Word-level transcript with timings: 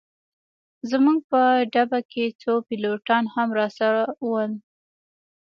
زموږ 0.89 1.19
په 1.31 1.41
ډبه 1.73 1.99
کي 2.11 2.25
څو 2.41 2.53
پیلوټان 2.67 3.23
هم 3.33 3.49
راسره 3.59 4.03
ول. 4.29 4.51